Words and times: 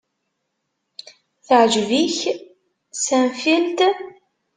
Teɛjeb-ik 1.45 2.17
Seinfeld? 3.03 3.79